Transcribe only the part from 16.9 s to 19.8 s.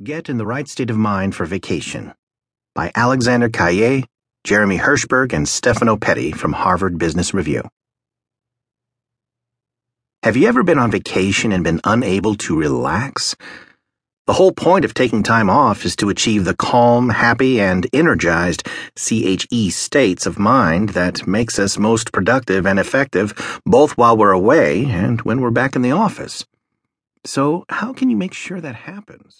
happy, and energized CHE